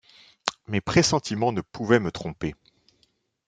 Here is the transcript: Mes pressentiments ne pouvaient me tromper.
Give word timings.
Mes 0.65 0.81
pressentiments 0.81 1.51
ne 1.51 1.61
pouvaient 1.61 1.99
me 1.99 2.11
tromper. 2.11 2.55